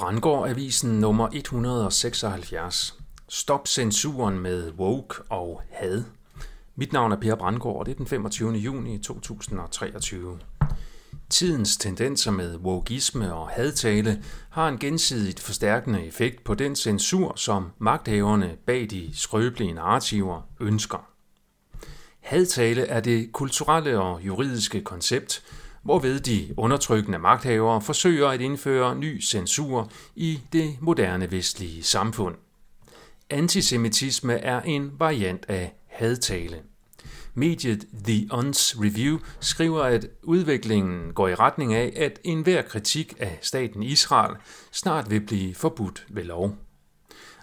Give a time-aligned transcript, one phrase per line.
[0.00, 2.98] Brandgård Avisen nummer 176.
[3.28, 6.04] Stop censuren med woke og had.
[6.76, 8.52] Mit navn er Per Brandgård, og det er den 25.
[8.52, 10.38] juni 2023.
[11.30, 17.70] Tidens tendenser med wokeisme og hadtale har en gensidigt forstærkende effekt på den censur, som
[17.78, 21.08] magthaverne bag de skrøbelige narrativer ønsker.
[22.20, 25.42] Hadtale er det kulturelle og juridiske koncept,
[25.82, 32.34] hvorved de undertrykkende magthavere forsøger at indføre ny censur i det moderne vestlige samfund.
[33.30, 36.62] Antisemitisme er en variant af hadtale.
[37.34, 43.38] Mediet The Uns Review skriver, at udviklingen går i retning af, at enhver kritik af
[43.42, 44.36] staten Israel
[44.72, 46.56] snart vil blive forbudt ved lov.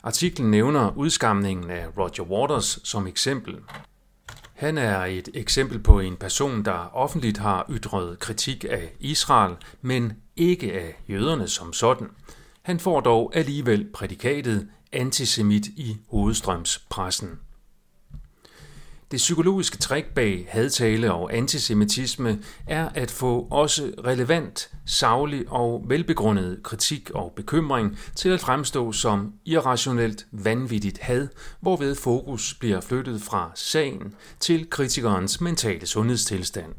[0.04, 3.56] Artiklen nævner udskamningen af Roger Waters som eksempel.
[4.58, 10.14] Han er et eksempel på en person, der offentligt har ytret kritik af Israel, men
[10.36, 12.08] ikke af jøderne som sådan.
[12.62, 17.40] Han får dog alligevel prædikatet antisemit i hovedstrømspressen.
[19.12, 26.64] Det psykologiske træk bag hadtale og antisemitisme er at få også relevant, savlig og velbegrundet
[26.64, 31.28] kritik og bekymring til at fremstå som irrationelt vanvittigt had,
[31.60, 36.74] hvorved fokus bliver flyttet fra sagen til kritikerens mentale sundhedstilstand.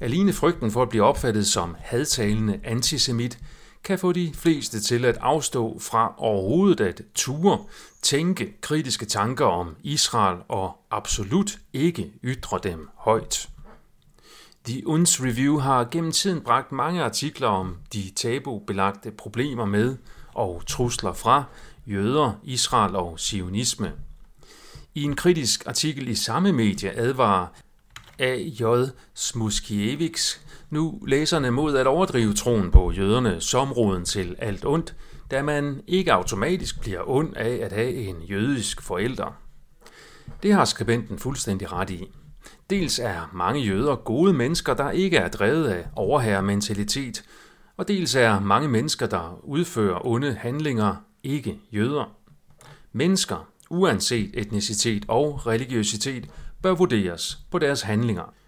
[0.00, 3.38] Alene frygten for at blive opfattet som hadtalende antisemit
[3.84, 7.64] kan få de fleste til at afstå fra overhovedet at ture,
[8.02, 13.48] tænke kritiske tanker om Israel og absolut ikke ytre dem højt.
[14.64, 19.96] The Uns Review har gennem tiden bragt mange artikler om de tabubelagte problemer med
[20.34, 21.44] og trusler fra
[21.86, 23.92] jøder, Israel og sionisme.
[24.94, 27.46] I en kritisk artikel i samme medie advarer
[28.18, 28.62] A.J.
[29.14, 30.38] Smuskiewicz
[30.70, 34.94] nu læserne mod at overdrive troen på jøderne som roden til alt ondt,
[35.30, 39.36] da man ikke automatisk bliver ond af at have en jødisk forælder.
[40.42, 42.10] Det har skribenten fuldstændig ret i.
[42.70, 47.24] Dels er mange jøder gode mennesker, der ikke er drevet af overherrementalitet,
[47.76, 52.16] og dels er mange mennesker, der udfører onde handlinger, ikke jøder.
[52.92, 56.28] Mennesker, uanset etnicitet og religiøsitet,
[56.64, 58.32] bør vurderes på deres handlinger–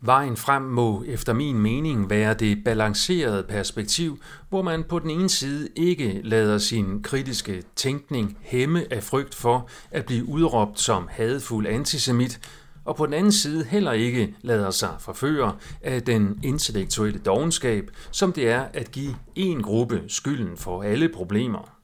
[0.00, 5.28] Vejen frem må efter min mening være det balancerede perspektiv, hvor man på den ene
[5.28, 11.66] side ikke lader sin kritiske tænkning hæmme af frygt for at blive udråbt som hadfuld
[11.66, 12.40] antisemit,
[12.84, 18.32] og på den anden side heller ikke lader sig forføre af den intellektuelle dogenskab, som
[18.32, 21.75] det er at give en gruppe skylden for alle problemer.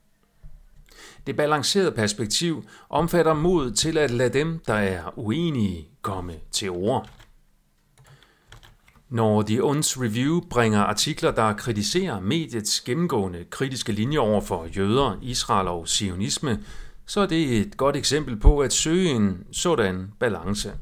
[1.27, 7.09] Det balancerede perspektiv omfatter mod til at lade dem, der er uenige, komme til ord.
[9.09, 15.19] Når The Uns Review bringer artikler, der kritiserer mediets gennemgående kritiske linje over for jøder,
[15.23, 16.59] Israel og sionisme,
[17.07, 20.73] så er det et godt eksempel på at søge en sådan balance.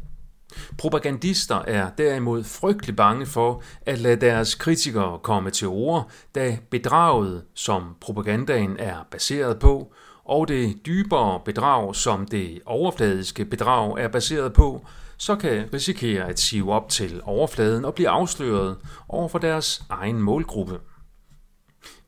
[0.78, 7.44] Propagandister er derimod frygtelig bange for at lade deres kritikere komme til ord, da bedraget,
[7.54, 9.92] som propagandaen er baseret på,
[10.30, 14.86] og det dybere bedrag, som det overfladiske bedrag er baseret på,
[15.16, 18.76] så kan risikere at sive op til overfladen og blive afsløret
[19.08, 20.78] over for deres egen målgruppe.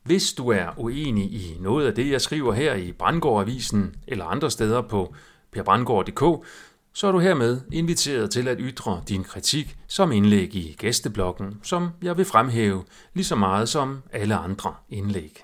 [0.03, 4.51] Hvis du er uenig i noget af det, jeg skriver her i Brandgårdavisen eller andre
[4.51, 5.15] steder på
[5.51, 6.47] perbrandgård.dk,
[6.93, 11.89] så er du hermed inviteret til at ytre din kritik som indlæg i gæsteblokken, som
[12.01, 12.83] jeg vil fremhæve
[13.13, 15.43] lige så meget som alle andre indlæg.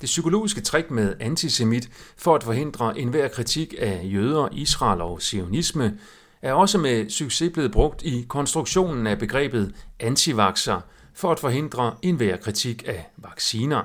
[0.00, 5.98] Det psykologiske trick med antisemit for at forhindre enhver kritik af jøder, Israel og sionisme
[6.42, 10.80] er også med succes blevet brugt i konstruktionen af begrebet antivaxer
[11.14, 13.82] for at forhindre enhver kritik af vacciner.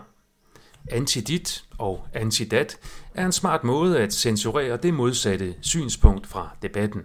[0.91, 2.77] Antidit og antidat
[3.13, 7.01] er en smart måde at censurere det modsatte synspunkt fra debatten.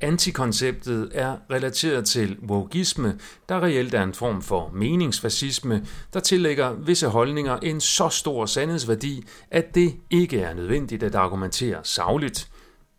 [0.00, 3.18] Antikonceptet er relateret til wokeisme,
[3.48, 9.24] der reelt er en form for meningsfascisme, der tillægger visse holdninger en så stor sandhedsværdi,
[9.50, 12.50] at det ikke er nødvendigt at argumentere savligt.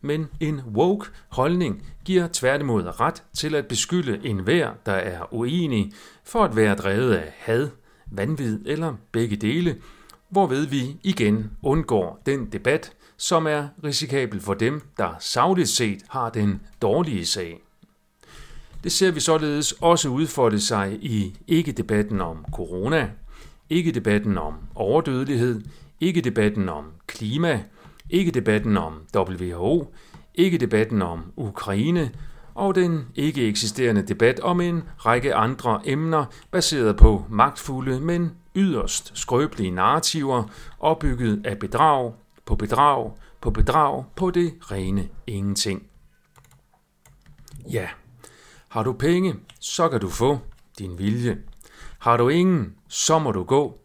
[0.01, 5.91] Men en woke holdning giver tværtimod ret til at beskylde enhver, der er uenig,
[6.23, 7.69] for at være drevet af had,
[8.11, 9.75] vanvid eller begge dele,
[10.29, 16.29] hvorved vi igen undgår den debat, som er risikabel for dem, der savligt set har
[16.29, 17.61] den dårlige sag.
[18.83, 23.09] Det ser vi således også udfolde sig i ikke-debatten om corona,
[23.69, 25.61] ikke-debatten om overdødelighed,
[25.99, 27.63] ikke-debatten om klima,
[28.09, 29.93] ikke-debatten om WHO,
[30.35, 32.11] ikke-debatten om Ukraine
[32.55, 39.11] og den ikke eksisterende debat om en række andre emner baseret på magtfulde, men yderst
[39.13, 40.43] skrøbelige narrativer,
[40.79, 42.13] opbygget af bedrag
[42.45, 43.11] på bedrag
[43.41, 45.83] på bedrag på det rene ingenting.
[47.71, 47.87] Ja,
[48.69, 50.39] har du penge, så kan du få
[50.79, 51.37] din vilje.
[51.99, 53.79] Har du ingen, så må du gå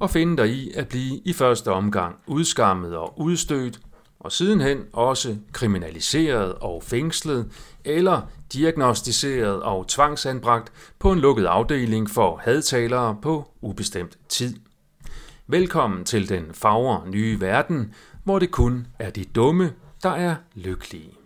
[0.00, 3.80] og finde dig i at blive i første omgang udskammet og udstødt,
[4.22, 7.52] og sidenhen også kriminaliseret og fængslet,
[7.84, 8.20] eller
[8.52, 14.56] diagnostiseret og tvangsanbragt på en lukket afdeling for hadtalere på ubestemt tid.
[15.46, 19.72] Velkommen til den fagre nye verden, hvor det kun er de dumme,
[20.02, 21.21] der er lykkelige.